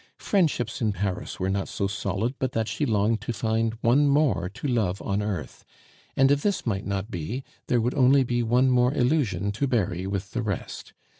Friendships 0.17 0.81
in 0.81 0.93
Paris 0.93 1.39
were 1.39 1.51
not 1.51 1.67
so 1.67 1.85
solid 1.85 2.33
but 2.39 2.53
that 2.53 2.67
she 2.67 2.87
longed 2.87 3.21
to 3.21 3.31
find 3.31 3.75
one 3.81 4.07
more 4.07 4.49
to 4.49 4.67
love 4.67 4.99
on 5.03 5.21
earth; 5.21 5.63
and 6.17 6.31
if 6.31 6.41
this 6.41 6.65
might 6.65 6.87
not 6.87 7.11
be, 7.11 7.43
there 7.67 7.79
would 7.79 7.93
only 7.93 8.23
be 8.23 8.41
one 8.41 8.71
more 8.71 8.95
illusion 8.95 9.51
to 9.51 9.67
bury 9.67 10.07
with 10.07 10.31
the 10.31 10.41
rest. 10.41 10.93